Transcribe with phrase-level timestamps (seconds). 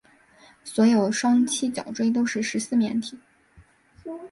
[0.63, 3.19] 所有双七角锥都是十四面体。